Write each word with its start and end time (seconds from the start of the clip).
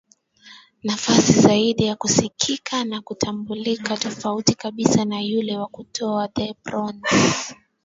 Nafasi 0.83 1.33
zaidi 1.33 1.83
ya 1.85 1.95
kusikika 1.95 2.83
na 2.85 3.01
kutambulika 3.01 3.97
tofauti 3.97 4.55
kabisa 4.55 5.05
na 5.05 5.15
ule 5.17 5.57
wa 5.57 5.67
kutoka 5.67 6.27
The 6.27 6.55
Bronx 6.63 7.01